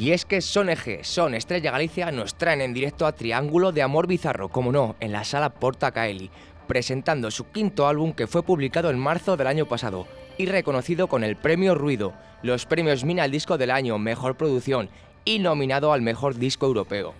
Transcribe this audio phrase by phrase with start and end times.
[0.00, 3.82] Y es que Son Eje, Son Estrella Galicia nos traen en directo a Triángulo de
[3.82, 6.30] Amor Bizarro, como no, en la sala Porta Caeli,
[6.66, 10.06] presentando su quinto álbum que fue publicado en marzo del año pasado
[10.38, 14.88] y reconocido con el premio Ruido, los premios Mina al Disco del Año, Mejor Producción
[15.26, 17.12] y nominado al Mejor Disco Europeo.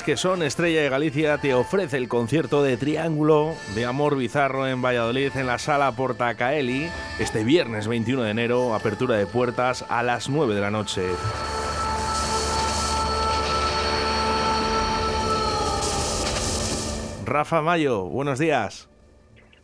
[0.10, 4.82] Que Son Estrella de Galicia te ofrece el concierto de Triángulo de Amor Bizarro en
[4.82, 6.88] Valladolid en la sala Portacaeli
[7.20, 11.04] este viernes 21 de enero, apertura de puertas a las 9 de la noche.
[17.28, 18.90] Rafa Mayo, buenos días.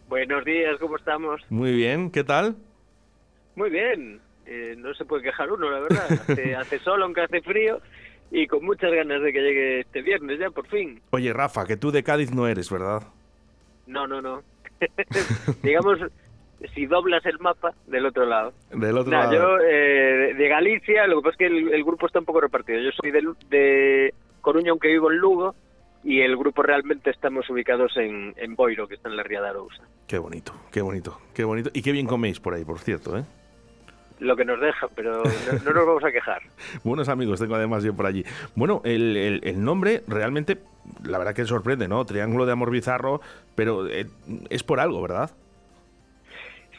[0.08, 1.42] Buenos días, ¿cómo estamos?
[1.50, 2.56] Muy bien, ¿qué tal?
[3.56, 6.06] Muy bien, eh, no se puede quejar uno, la verdad.
[6.12, 7.82] Hace, hace sol, aunque hace frío,
[8.32, 11.02] y con muchas ganas de que llegue este viernes ya, por fin.
[11.12, 13.04] Oye, Rafa, que tú de Cádiz no eres, ¿verdad?
[13.88, 14.42] No, no, no.
[15.64, 16.00] Digamos,
[16.74, 18.54] si doblas el mapa, del otro lado.
[18.72, 19.34] Del otro lado.
[19.34, 22.80] Yo, eh, de Galicia, lo que pasa es que el, grupo está un poco repartido.
[22.80, 25.56] Yo soy de, de Coruña, aunque vivo en Lugo,
[26.04, 29.50] y el grupo realmente estamos ubicados en, en Boiro, que está en la Ría de
[29.50, 29.84] Arousa.
[30.08, 31.72] Qué bonito, qué bonito, qué bonito.
[31.74, 33.26] Y qué bien coméis por ahí, por cierto, ¿eh?
[34.20, 35.24] Lo que nos deja, pero
[35.66, 36.42] no, nos vamos a quejar.
[36.84, 38.24] Buenos amigos tengo además yo por allí.
[38.56, 40.58] Bueno, el, el, nombre realmente,
[41.04, 42.06] la verdad que sorprende, ¿no?
[42.06, 43.22] Triángulo de Amor Bizarro,
[43.56, 44.06] pero eh,
[44.50, 45.32] es por algo, ¿verdad?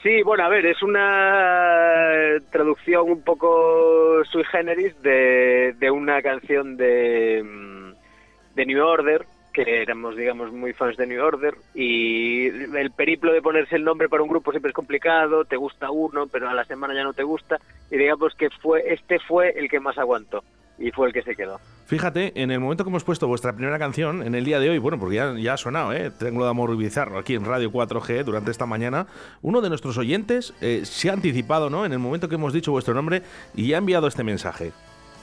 [0.02, 6.76] Sí, bueno, a ver, es una traducción un poco sui generis de, de una canción
[6.76, 7.44] de,
[8.54, 9.26] de New Order,
[9.56, 14.06] que éramos, digamos, muy fans de New Order y el periplo de ponerse el nombre
[14.06, 17.15] para un grupo siempre es complicado, te gusta uno, pero a la semana ya no
[17.15, 17.59] te gusta
[17.91, 20.45] y digamos que fue este fue el que más aguantó
[20.78, 21.59] y fue el que se quedó.
[21.87, 24.78] Fíjate, en el momento que hemos puesto vuestra primera canción, en el día de hoy,
[24.78, 26.11] bueno, porque ya, ya ha sonado, ¿eh?
[26.11, 29.07] Triángulo de Amor Bizarro, aquí en Radio 4G durante esta mañana,
[29.41, 31.86] uno de nuestros oyentes eh, se ha anticipado, ¿no?
[31.86, 33.22] En el momento que hemos dicho vuestro nombre
[33.54, 34.72] y ha enviado este mensaje.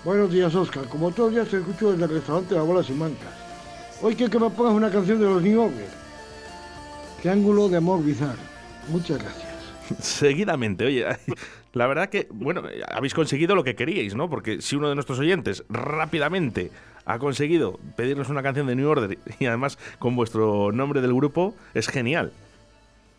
[0.03, 0.85] Buenos días, Oscar.
[0.85, 3.42] Como todos los días te escucho desde el restaurante La Bolas y Mancas.
[4.05, 7.31] Hoy quiero que me pongas una canción de los New Order.
[7.31, 8.41] ángulo de amor bizarro.
[8.89, 9.73] Muchas gracias.
[10.01, 11.05] Seguidamente, oye,
[11.71, 14.29] la verdad que, bueno, habéis conseguido lo que queríais, ¿no?
[14.29, 16.69] Porque si uno de nuestros oyentes rápidamente
[17.05, 21.55] ha conseguido pedirnos una canción de New Order y además con vuestro nombre del grupo,
[21.73, 22.33] es genial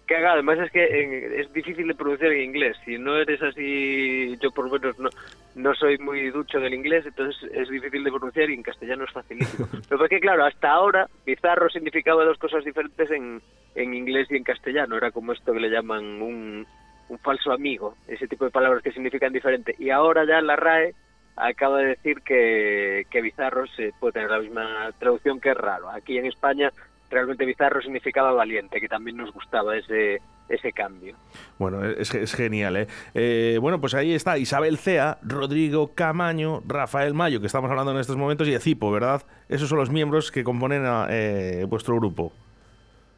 [0.07, 2.77] que además es que es difícil de pronunciar en inglés.
[2.85, 5.09] Si no eres así, yo por lo menos no,
[5.55, 9.13] no soy muy ducho del inglés, entonces es difícil de pronunciar y en castellano es
[9.13, 9.69] facilísimo.
[9.89, 13.41] Pero es que, claro, hasta ahora bizarro significaba dos cosas diferentes en,
[13.75, 14.97] en inglés y en castellano.
[14.97, 16.67] Era como esto que le llaman un,
[17.09, 19.75] un falso amigo, ese tipo de palabras que significan diferente.
[19.79, 20.95] Y ahora ya la RAE
[21.37, 25.89] acaba de decir que, que bizarro se puede tener la misma traducción que raro.
[25.89, 26.73] Aquí en España
[27.15, 31.17] realmente bizarro significaba valiente, que también nos gustaba ese, ese cambio.
[31.59, 32.87] Bueno, es, es genial, ¿eh?
[33.15, 33.59] ¿eh?
[33.61, 38.17] Bueno, pues ahí está Isabel Cea, Rodrigo Camaño, Rafael Mayo, que estamos hablando en estos
[38.17, 39.23] momentos, y Ecipo, ¿verdad?
[39.49, 42.33] Esos son los miembros que componen a, eh, vuestro grupo.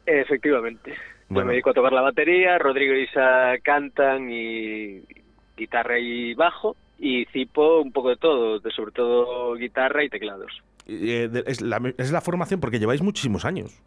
[0.05, 0.93] Efectivamente.
[1.29, 5.03] Yo me dedico a tocar la batería, Rodrigo y Isa cantan y
[5.57, 10.63] guitarra y bajo, y Cipo un poco de todo, de sobre todo guitarra y teclados.
[10.87, 13.81] Eh, es, la, es la formación porque lleváis muchísimos años.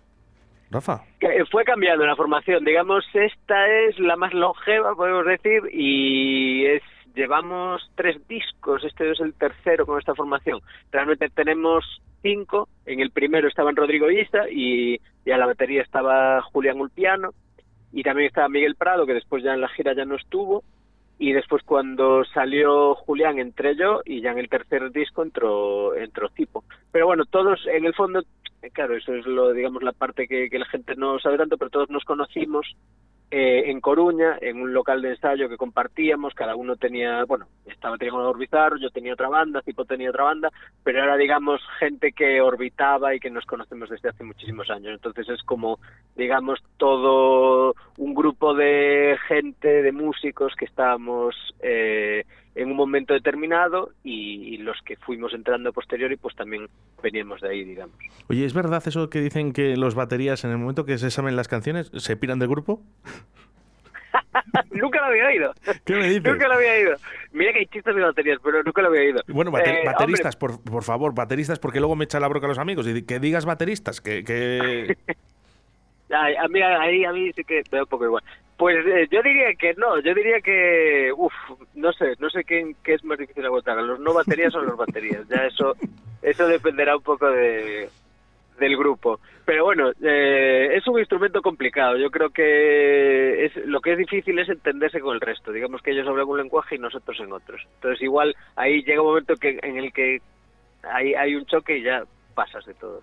[0.70, 1.02] Rafa.
[1.50, 6.82] Fue cambiando la formación, digamos, esta es la más longeva, podemos decir, y es
[7.14, 10.60] llevamos tres discos, este es el tercero con esta formación.
[10.92, 11.84] Realmente tenemos
[12.22, 17.30] cinco, en el primero estaban Rodrigo Isa y, y a la batería estaba Julián Ulpiano
[17.92, 20.62] y también estaba Miguel Prado, que después ya en la gira ya no estuvo,
[21.20, 26.30] y después cuando salió Julián entré yo y ya en el tercer disco entró, entró
[26.30, 26.64] Tipo.
[26.90, 28.22] Pero bueno, todos en el fondo,
[28.72, 31.70] claro, eso es lo, digamos, la parte que, que la gente no sabe tanto, pero
[31.70, 32.74] todos nos conocimos
[33.30, 37.96] eh, en Coruña, en un local de ensayo que compartíamos, cada uno tenía, bueno, estaba
[37.96, 40.50] teniendo Bizarro, yo tenía otra banda, Tipo tenía otra banda,
[40.82, 44.94] pero era, digamos, gente que orbitaba y que nos conocemos desde hace muchísimos años.
[44.94, 45.78] Entonces es como,
[46.16, 52.24] digamos, todo un grupo de gente, de músicos que estábamos eh,
[52.62, 56.68] en un momento determinado y, los que fuimos entrando a posteriori pues también
[57.02, 57.96] veníamos de ahí, digamos.
[58.28, 61.34] Oye, ¿es verdad eso que dicen que los baterías en el momento que se saben
[61.34, 62.82] las canciones se piran del grupo?
[64.70, 65.52] nunca lo había oído.
[65.84, 66.24] ¿Qué me dices?
[66.24, 66.96] Nunca lo había oído.
[67.32, 69.22] Mira que hay chistes de baterías, pero nunca lo había oído.
[69.28, 72.58] Bueno, eh, bateristas, por, por, favor, bateristas, porque luego me echa la broca a los
[72.58, 74.22] amigos y que digas bateristas, que...
[74.22, 74.96] que...
[76.14, 78.22] a mí, ahí a mí sí que veo un poco igual.
[78.60, 81.32] Pues eh, yo diría que no, yo diría que, uff,
[81.76, 85.26] no sé, no sé qué, es más difícil aguantar, los no baterías o los baterías,
[85.28, 85.74] ya eso,
[86.20, 87.88] eso dependerá un poco de,
[88.58, 89.18] del grupo.
[89.46, 94.38] Pero bueno, eh, es un instrumento complicado, yo creo que es, lo que es difícil
[94.38, 97.62] es entenderse con el resto, digamos que ellos hablan un lenguaje y nosotros en otros.
[97.76, 100.20] Entonces igual ahí llega un momento que en el que
[100.82, 102.04] hay, hay un choque y ya
[102.34, 103.00] pasas de todo.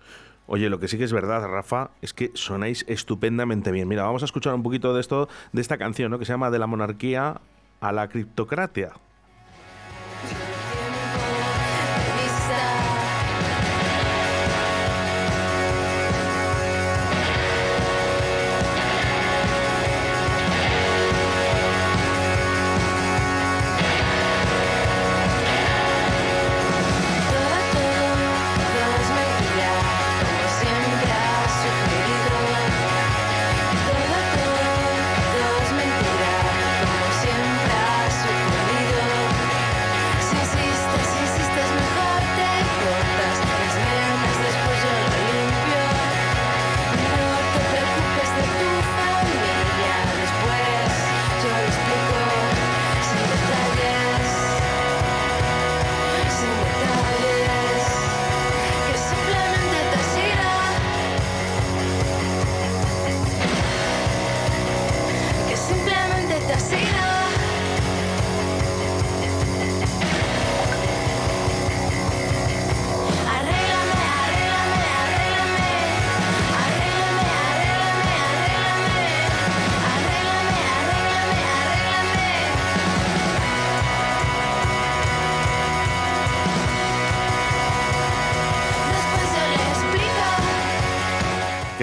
[0.50, 3.86] Oye, lo que sí que es verdad, Rafa, es que sonáis estupendamente bien.
[3.86, 6.18] Mira, vamos a escuchar un poquito de esto, de esta canción, ¿no?
[6.18, 7.42] Que se llama De la monarquía
[7.80, 8.92] a la criptocracia.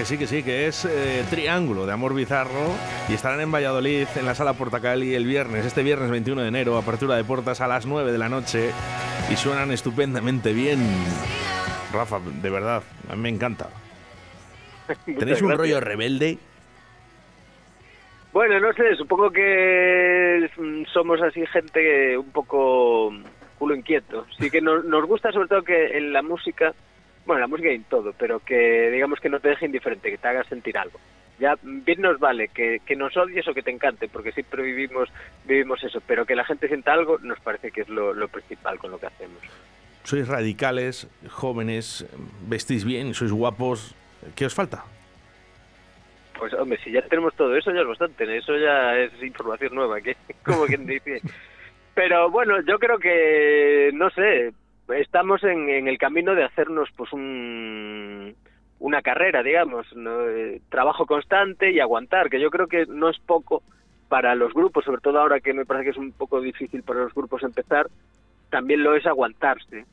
[0.06, 2.70] Sí, que sí, que es eh, Triángulo de Amor Bizarro
[3.08, 6.78] y estarán en Valladolid en la sala Portacali el viernes, este viernes 21 de enero,
[6.78, 8.70] apertura de puertas a las 9 de la noche
[9.28, 10.78] y suenan estupendamente bien.
[11.92, 13.68] Rafa, de verdad, a mí me encanta.
[15.18, 16.38] ¿Tenéis un rollo rebelde?
[18.32, 20.48] Bueno, no sé, supongo que
[20.92, 23.12] somos así gente un poco
[23.58, 24.24] culo inquieto.
[24.38, 26.74] Sí que nos, nos gusta sobre todo que en la música
[27.26, 30.28] bueno, la música y todo, pero que digamos que no te deje indiferente, que te
[30.28, 30.98] haga sentir algo.
[31.38, 35.10] Ya bien nos vale que, nos odies o que te encante, porque siempre vivimos,
[35.44, 38.92] vivimos eso, pero que la gente sienta algo nos parece que es lo, principal con
[38.92, 39.38] lo que hacemos.
[40.04, 42.06] Sois radicales, jóvenes,
[42.48, 43.94] vestís bien, sois guapos,
[44.34, 44.84] ¿qué os falta?
[46.38, 50.00] Pues hombre, si ya tenemos todo eso ya es bastante, eso ya es información nueva,
[50.00, 51.20] que como quien dice.
[51.94, 54.52] Pero bueno, yo creo que, no sé,
[54.88, 58.34] estamos en, el camino de hacernos pues un,
[58.78, 63.62] una carrera, digamos, eh, trabajo constante y aguantar, que yo creo que no es poco
[64.08, 67.00] para los grupos, sobre todo ahora que me parece que es un poco difícil para
[67.00, 67.88] los grupos empezar,
[68.50, 69.84] también lo es aguantarse.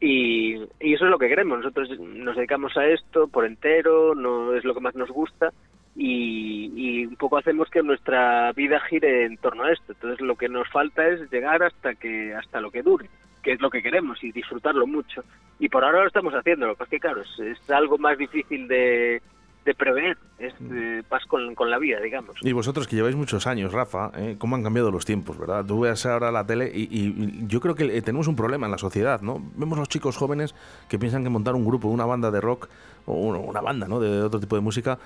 [0.00, 1.58] Y, y eso es lo que queremos.
[1.58, 5.52] Nosotros nos dedicamos a esto por entero, no es lo que más nos gusta
[5.94, 9.92] y, y, un poco hacemos que nuestra vida gire en torno a esto.
[9.92, 13.08] Entonces lo que nos falta es llegar hasta que hasta lo que dure,
[13.42, 15.24] que es lo que queremos y disfrutarlo mucho.
[15.58, 19.22] Y por ahora lo estamos haciendo, lo que que claro, es, algo más difícil de,
[19.64, 22.36] de prever, es eh, con, con, la vida, digamos.
[22.42, 24.36] Y vosotros que lleváis muchos años, Rafa, ¿eh?
[24.38, 25.64] ¿cómo han cambiado los tiempos, verdad?
[25.64, 28.78] Tú ves ahora la tele y, y, yo creo que tenemos un problema en la
[28.78, 29.42] sociedad, ¿no?
[29.56, 30.54] Vemos a los chicos jóvenes
[30.88, 32.68] que piensan que montar un grupo, una banda de rock
[33.06, 34.00] o una banda, ¿no?
[34.00, 34.98] De otro tipo de música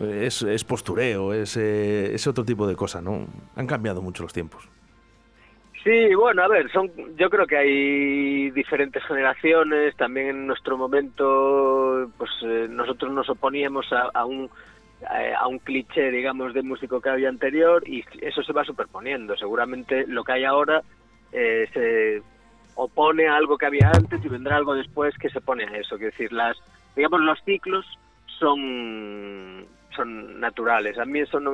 [0.00, 3.26] es, es postureo, es, eh, es otro tipo de cosa, ¿no?
[3.56, 4.68] Han cambiado mucho los tiempos.
[5.84, 9.94] Sí, bueno, a ver, son, yo creo que hay diferentes generaciones.
[9.96, 14.48] También en nuestro momento, pues eh, nosotros nos oponíamos a, un
[15.02, 19.36] eh, a un cliché, digamos, de músico que había anterior y eso se va superponiendo.
[19.36, 20.82] Seguramente lo que hay ahora
[21.30, 22.22] se
[22.76, 25.96] opone a algo que había antes y vendrá algo después que se pone a eso.
[25.96, 26.56] Quiero decir, las,
[26.96, 27.84] digamos, los ciclos
[28.38, 30.98] son son naturales.
[30.98, 31.52] A mí eso no,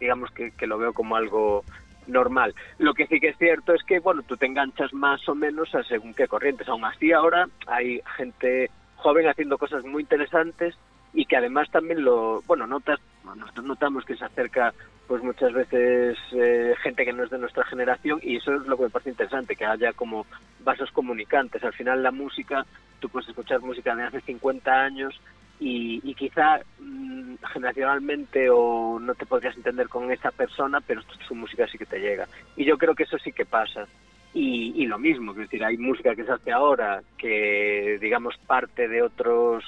[0.00, 1.64] digamos que, lo veo como algo
[2.06, 2.54] normal.
[2.78, 5.74] Lo que sí que es cierto es que, bueno, tú te enganchas más o menos
[5.74, 6.68] a según qué corrientes.
[6.68, 10.74] Aún así, ahora hay gente joven haciendo cosas muy interesantes
[11.12, 12.98] y que además también lo, bueno, notas,
[13.36, 14.72] nosotros notamos que se acerca
[15.06, 18.76] pues muchas veces eh, gente que no es de nuestra generación y eso es lo
[18.76, 20.24] que me parece interesante, que haya como
[20.60, 21.62] vasos comunicantes.
[21.64, 22.64] Al final la música,
[22.98, 25.20] tú puedes escuchar música de hace 50 años
[25.64, 31.66] y, quizá mm, generacionalmente o no te podrías entender con esa persona, pero su música
[31.68, 32.26] sí que te llega.
[32.56, 33.86] Y yo creo que eso sí que pasa.
[34.34, 38.88] Y, y lo mismo, es decir, hay música que se hace ahora que, digamos, parte
[38.88, 39.64] de otros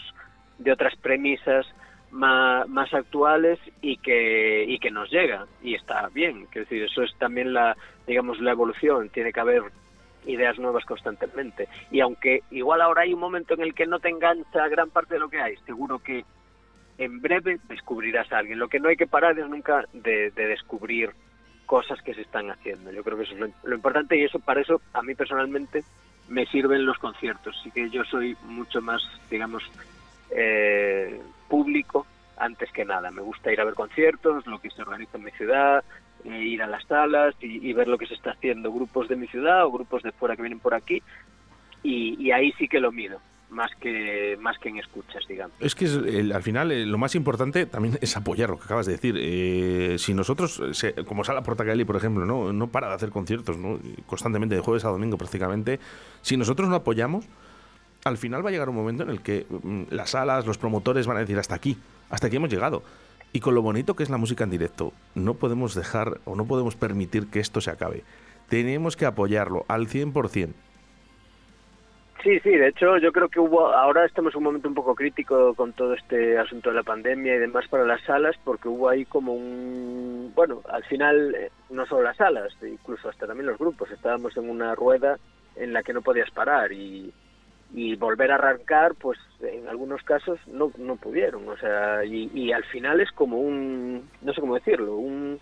[0.58, 1.66] de otras premisas
[2.10, 6.46] más, más actuales y que, y que nos llega y está bien.
[6.52, 9.10] Es decir, eso es también la, digamos, la evolución.
[9.10, 9.62] Tiene que haber
[10.26, 11.68] ideas nuevas constantemente.
[11.90, 15.14] Y aunque igual ahora hay un momento en el que no te engancha gran parte
[15.14, 16.24] de lo que hay, seguro que
[16.98, 18.58] en breve descubrirás a alguien.
[18.58, 21.10] Lo que no hay que parar es nunca de, descubrir
[21.66, 22.92] cosas que se están haciendo.
[22.92, 25.82] Yo creo que eso es lo, importante y eso para eso a mí personalmente
[26.28, 27.58] me sirven los conciertos.
[27.62, 29.62] Sí que yo soy mucho más, digamos,
[30.30, 33.10] eh, público antes que nada.
[33.10, 35.84] Me gusta ir a ver conciertos, lo que se organiza en mi ciudad,
[36.24, 39.26] eh, ir a las salas y, ver lo que se está haciendo, grupos de mi
[39.26, 41.02] ciudad o grupos de fuera que vienen por aquí,
[41.82, 43.20] y, ahí sí que lo mido.
[43.50, 45.54] Más que, más que en escuchas, digamos.
[45.60, 45.84] Es que
[46.34, 49.14] al final eh, lo más importante también es apoyar lo que acabas de decir.
[49.16, 50.60] Eh, si nosotros,
[51.06, 52.52] como Sala Portacali, por ejemplo, ¿no?
[52.52, 53.78] no para de hacer conciertos ¿no?
[54.06, 55.78] constantemente de jueves a domingo prácticamente,
[56.20, 57.28] si nosotros no apoyamos,
[58.04, 61.06] al final va a llegar un momento en el que mm, las salas, los promotores
[61.06, 61.76] van a decir hasta aquí,
[62.10, 62.82] hasta aquí hemos llegado.
[63.34, 66.46] Y con lo bonito que es la música en directo, no podemos dejar o no
[66.46, 68.04] podemos permitir que esto se acabe.
[68.48, 70.52] Tenemos que apoyarlo al 100%.
[72.22, 74.94] Sí, sí, de hecho yo creo que hubo, ahora estamos en un momento un poco
[74.94, 78.88] crítico con todo este asunto de la pandemia y demás para las salas, porque hubo
[78.88, 83.58] ahí como un, bueno, al final eh, no solo las salas, incluso hasta también los
[83.58, 85.18] grupos, estábamos en una rueda
[85.56, 87.12] en la que no podías parar y,
[87.74, 91.48] y volver a arrancar, pues en algunos casos no, no pudieron.
[91.48, 95.40] O sea, y, al final es como un, no sé cómo decirlo, un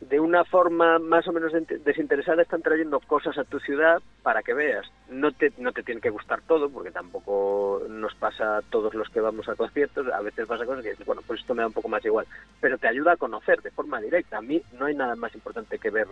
[0.00, 1.52] de una forma más o menos
[1.84, 4.90] desinteresada están trayendo cosas a tu ciudad para que veas.
[5.08, 9.08] No te, no te tiene que gustar todo, porque tampoco nos pasa a todos los
[9.10, 10.08] que vamos a conciertos.
[10.08, 12.26] A veces pasa cosas que dices, bueno, pues esto me da un poco más igual.
[12.60, 14.38] Pero te ayuda a conocer de forma directa.
[14.38, 16.08] A mí no hay nada más importante que ver,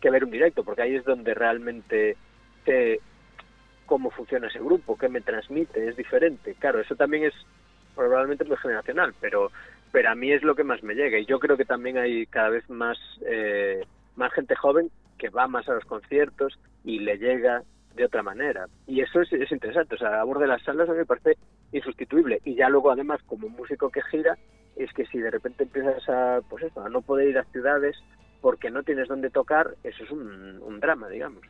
[0.00, 2.16] que ver un directo, porque ahí es donde realmente
[2.64, 3.00] te,
[3.86, 6.54] cómo funciona ese grupo, qué me transmite, es diferente.
[6.58, 7.34] Claro, eso también es
[7.94, 9.50] probablemente muy generacional, pero
[9.92, 12.26] pero a mí es lo que más me llega y yo creo que también hay
[12.26, 17.16] cada vez más eh, más gente joven que va más a los conciertos y le
[17.16, 17.62] llega
[17.94, 20.92] de otra manera y eso es, es interesante, o sea, a de las salas a
[20.92, 21.38] mí me parece
[21.72, 24.36] insustituible y ya luego además como músico que gira
[24.76, 27.96] es que si de repente empiezas a pues eso, a no poder ir a ciudades
[28.42, 31.42] porque no tienes dónde tocar, eso es un drama, digamos.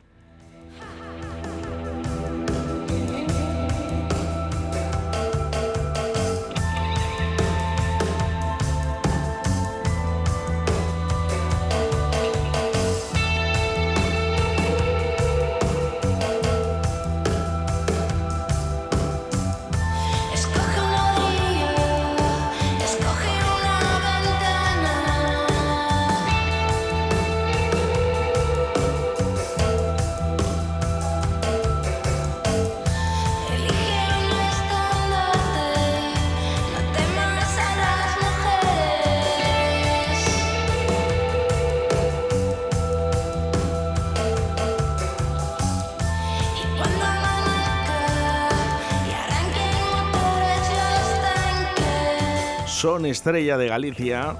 [52.87, 54.37] Son Estrella de Galicia,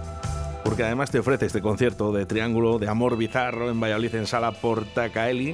[0.64, 4.54] porque además te ofrece este concierto de Triángulo de Amor Bizarro en Valladolid en Sala
[4.54, 5.54] Portacaeli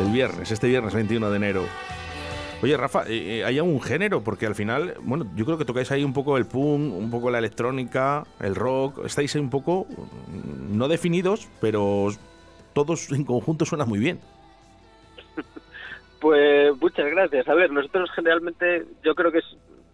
[0.00, 1.62] el viernes, este viernes 21 de enero.
[2.62, 4.24] Oye, Rafa, eh, eh, ¿hay algún género?
[4.24, 7.30] Porque al final, bueno, yo creo que tocáis ahí un poco el punk, un poco
[7.30, 9.04] la electrónica, el rock.
[9.04, 12.08] Estáis ahí un poco, mm, no definidos, pero
[12.72, 14.20] todos en conjunto suena muy bien.
[16.18, 17.46] Pues muchas gracias.
[17.46, 19.40] A ver, nosotros generalmente, yo creo que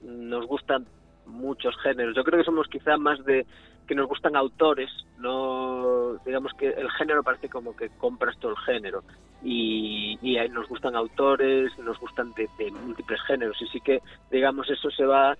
[0.02, 0.86] nos gustan
[1.28, 2.14] muchos géneros.
[2.16, 3.46] Yo creo que somos quizá más de
[3.86, 8.58] que nos gustan autores, no digamos que el género parece como que compras todo el
[8.58, 9.02] género
[9.42, 14.90] y, y nos gustan autores, nos gustan de, múltiples géneros y sí que digamos eso
[14.90, 15.36] se va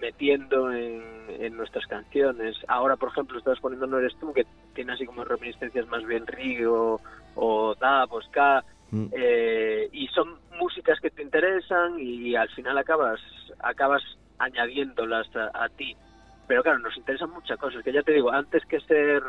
[0.00, 1.20] metiendo en,
[1.56, 2.56] nuestras canciones.
[2.68, 6.26] Ahora, por ejemplo, estás poniendo No eres tú, que tiene así como reminiscencias más bien
[6.26, 6.98] Río
[7.34, 9.06] o Da, o Ska, mm.
[9.12, 13.20] eh, y son músicas que te interesan y al final acabas
[13.58, 14.02] acabas
[14.40, 15.96] añadiéndolas a ti
[16.50, 19.22] pero claro, nos interesan muchas cosas, que ya te digo, antes que ser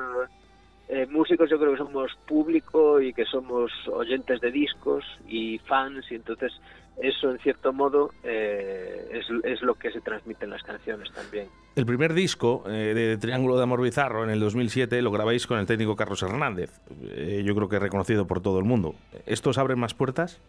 [0.90, 6.04] eh, músicos yo creo que somos público y que somos oyentes de discos y fans
[6.10, 6.52] y entonces
[7.00, 11.46] eso en cierto modo eh, es, lo que se transmite en las canciones también.
[11.76, 15.60] El primer disco eh, de Triángulo de Amor Bizarro en el 2007 lo grabáis con
[15.60, 18.96] el técnico Carlos Hernández, yo creo que reconocido por todo el mundo.
[19.28, 20.42] ¿Estos abren más puertas?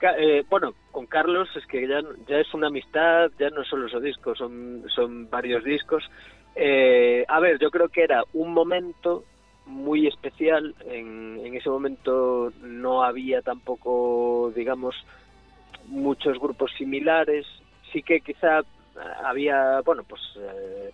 [0.00, 4.02] Eh, bueno, con Carlos es que ya, ya es una amistad, ya no solo esos
[4.02, 6.08] discos, son, son varios discos.
[6.54, 9.24] Eh, a ver, yo creo que era un momento
[9.66, 10.74] muy especial.
[10.86, 14.94] En, en ese momento no había tampoco, digamos,
[15.86, 17.46] muchos grupos similares.
[17.92, 18.62] Sí que quizá
[19.24, 20.90] había, bueno, pues eh,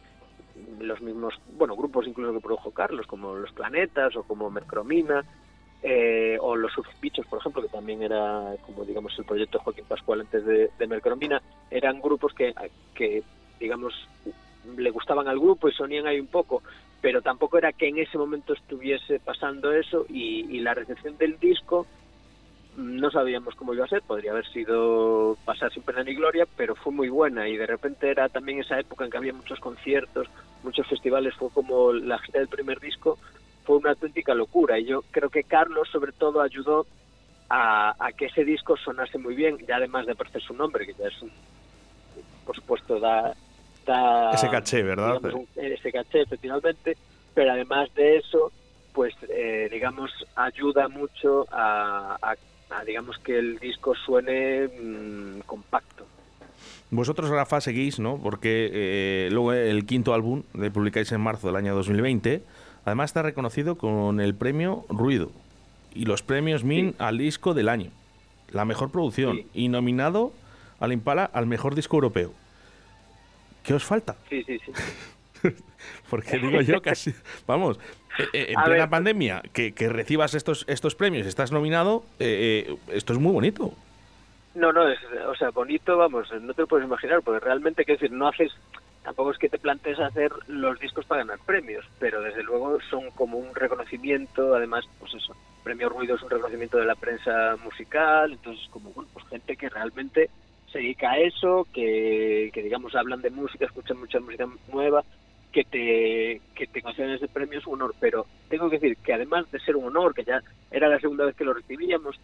[0.81, 5.25] los mismos, bueno, grupos incluso que produjo Carlos, como Los Planetas o como Mercromina,
[5.87, 10.23] eh, o los subbichos, por ejemplo, que también era como digamos el proyecto Joaquín Pascual
[10.23, 12.55] antes de, de Mercromina, eran grupos que,
[12.95, 13.23] que
[13.61, 13.93] digamos
[14.79, 16.63] le gustaban al grupo y sonían ahí un poco,
[17.03, 21.87] pero tampoco era que en ese momento estuviese pasando eso y, la recepción del disco
[22.79, 26.75] no sabíamos cómo iba a ser, podría haber sido pasar sin pena ni gloria, pero
[26.75, 30.29] fue muy buena y de repente era también esa época en que había muchos conciertos,
[30.63, 33.19] muchos festivales, fue como la gira del primer disco,
[33.65, 34.79] fue una auténtica locura.
[34.79, 36.87] Y yo creo que Carlos sobre todo ayudó
[37.51, 41.07] a, que ese disco sonase muy bien y además de aparecer su nombre que ya
[41.07, 41.31] es un,
[42.45, 43.35] por supuesto da,
[44.33, 45.21] ese caché verdad
[45.57, 46.97] ese caché efectivamente.
[47.35, 48.51] Pero además de eso
[48.93, 52.35] pues eh, digamos ayuda mucho a,
[52.87, 56.07] digamos que el disco suene mm, compacto.
[56.91, 58.21] Vosotros, Rafa, seguís, ¿no?
[58.23, 62.43] Porque eh, luego el quinto álbum le publicáis en marzo del año 2020
[62.85, 65.31] Además está reconocido con el premio Ruido
[65.95, 67.91] y los premios MIN al disco del año,
[68.51, 70.33] la mejor producción y nominado
[70.81, 72.33] al Impala al mejor disco europeo.
[73.63, 74.17] ¿Qué os falta?
[74.29, 74.73] Sí, sí, sí.
[76.11, 77.15] Porque digo yo casi,
[77.47, 77.79] vamos,
[78.19, 83.19] eh, eh, en plena pandemia, que, recibas estos, estos premios, estás nominado, eh, esto es
[83.19, 83.73] muy bonito.
[84.55, 88.01] No, no, es, o sea, bonito, vamos, no te lo puedes imaginar, porque realmente, quiero
[88.01, 88.53] decir, no haces
[89.05, 93.11] tampoco es que te plantees hacer los discos para ganar premios, pero desde luego son
[93.11, 98.33] como un reconocimiento, además, pues eso, Premio Ruido es un reconocimiento de la prensa musical,
[98.33, 100.31] entonces como, bueno, pues gente que realmente
[100.73, 105.05] se dedica a eso, que, que digamos hablan de música, escuchan mucha música nueva,
[105.53, 106.83] que te, que te
[107.15, 110.15] ese premio es un honor, pero tengo que decir que además de ser un honor,
[110.15, 112.19] que ya era la segunda vez que lo recibíamos,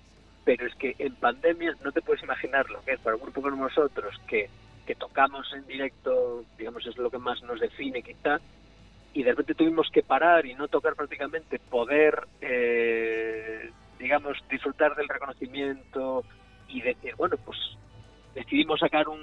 [0.44, 3.42] pero es que en pandemia no te puedes imaginar lo que es para un grupo
[3.42, 4.48] como nosotros, que
[4.90, 8.40] que tocamos en directo, digamos, es lo que más nos define quizá,
[9.12, 15.08] y de repente tuvimos que parar y no tocar prácticamente, poder, eh, digamos, disfrutar del
[15.08, 16.24] reconocimiento
[16.66, 17.56] y decir, bueno, pues
[18.34, 19.20] decidimos sacar un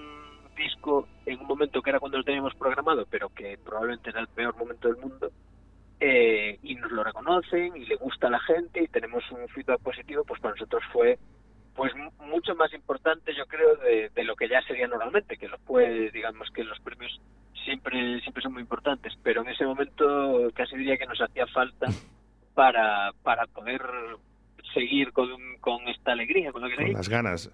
[0.56, 4.30] disco en un momento que era cuando lo teníamos programado, pero que probablemente era el
[4.30, 5.32] peor momento del mundo,
[5.99, 9.82] eh, y nos lo reconocen y le gusta a la gente y tenemos un feedback
[9.82, 11.19] positivo, pues para nosotros fue
[11.77, 16.09] pues mucho más importante yo creo de, lo que ya sería normalmente que lo fue
[16.11, 17.21] digamos que los premios
[17.63, 21.87] siempre siempre son muy importantes pero en ese momento casi diría que nos hacía falta
[22.55, 23.81] para para poder
[24.73, 25.29] seguir con,
[25.61, 27.51] con esta alegría con, lo que con las ganas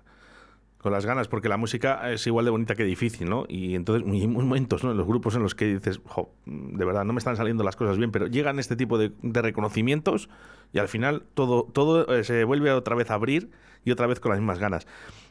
[0.83, 3.45] con las ganas, porque la música es igual de bonita que difícil, ¿no?
[3.47, 4.91] Y entonces, hay momentos, ¿no?
[4.91, 6.01] En los grupos en los que dices,
[6.45, 10.29] de verdad, no me están saliendo las cosas bien, pero llegan este tipo de, reconocimientos
[10.73, 13.49] y al final todo, todo eh, se vuelve otra vez a abrir
[13.85, 14.87] y otra vez con las mismas ganas.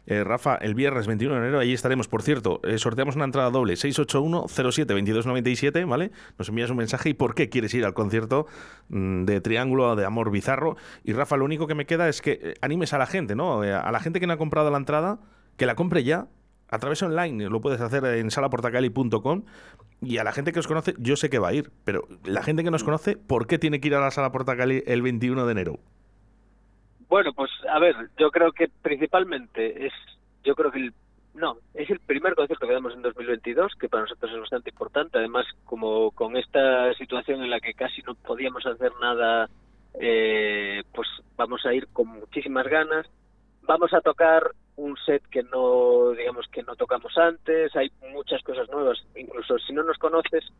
[0.06, 2.08] Eh, Rafa, el viernes 21 de enero, ahí estaremos.
[2.08, 6.10] Por cierto, eh, sorteamos una entrada doble, 681-07-2297, ¿vale?
[6.38, 8.46] Nos envías un mensaje y por qué quieres ir al concierto
[8.88, 10.76] mm, de Triángulo de Amor Bizarro.
[11.04, 13.62] Y Rafa, lo único que me queda es que animes a la gente, ¿no?
[13.62, 15.20] a la gente que no ha comprado la entrada
[15.56, 16.28] que la compre ya
[16.68, 19.44] a través online, lo puedes hacer en salaportacali.com
[20.00, 22.42] y a la gente que os conoce, yo sé que va a ir, pero la
[22.42, 25.44] gente que nos conoce, ¿por qué tiene que ir a la Sala Portacali el 21
[25.44, 25.80] de enero?
[27.12, 29.92] Bueno, pues a ver, yo creo que principalmente es,
[30.44, 30.94] yo creo que el,
[31.34, 35.18] no, es el primer concierto que damos en 2022, que para nosotros es bastante importante.
[35.18, 39.50] Además, como con esta situación en la que casi no podíamos hacer nada,
[40.00, 43.06] eh, pues vamos a ir con muchísimas ganas.
[43.60, 47.76] Vamos a tocar un set que no, digamos que no tocamos antes.
[47.76, 48.96] Hay muchas cosas nuevas.
[49.16, 50.50] Incluso si no nos conoces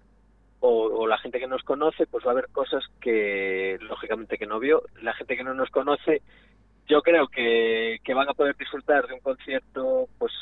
[0.64, 4.60] o, la gente que nos conoce, pues va a haber cosas que lógicamente que no
[4.60, 4.82] vio.
[5.02, 6.22] La gente que no nos conoce
[6.88, 10.32] yo creo que, que, van a poder disfrutar de un concierto pues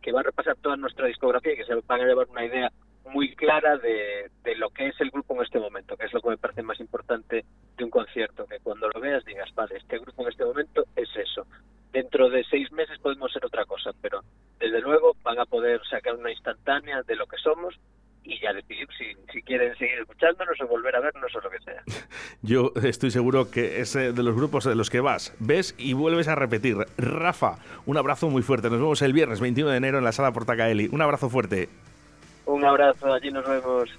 [0.00, 2.72] que va a repasar toda nuestra discografía y que se van a llevar una idea
[3.10, 6.20] muy clara de, de, lo que es el grupo en este momento, que es lo
[6.20, 7.44] que me parece más importante
[7.76, 11.08] de un concierto, que cuando lo veas digas, vale, este grupo en este momento es
[11.16, 11.46] eso.
[11.92, 14.22] Dentro de seis meses podemos ser otra cosa, pero
[14.58, 17.78] desde luego van a poder sacar una instantánea de lo que somos
[18.24, 21.58] y ya decidir si, si, quieren seguir escuchándonos o volver a vernos o lo que
[21.60, 21.82] sea.
[22.42, 26.28] Yo estoy seguro que es de los grupos de los que vas, ves y vuelves
[26.28, 26.76] a repetir.
[26.98, 27.56] Rafa,
[27.86, 28.70] un abrazo muy fuerte.
[28.70, 30.88] Nos vemos el viernes 21 de enero en la sala Portacaeli.
[30.92, 31.68] Un abrazo fuerte.
[32.46, 33.90] Un abrazo, allí nos vemos.